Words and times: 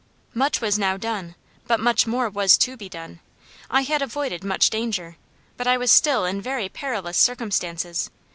"Much 0.33 0.59
was 0.61 0.79
now 0.79 0.97
done, 0.97 1.35
but 1.67 1.79
much 1.79 2.07
more 2.07 2.27
was 2.27 2.57
to 2.57 2.75
be 2.75 2.89
done. 2.89 3.19
I 3.69 3.81
had 3.81 4.01
avoided 4.01 4.43
much 4.43 4.71
danger, 4.71 5.15
but 5.57 5.67
I 5.67 5.77
was 5.77 5.91
still 5.91 6.25
in 6.25 6.41
very 6.41 6.69
perilous 6.69 7.17
circumstances. 7.17 8.09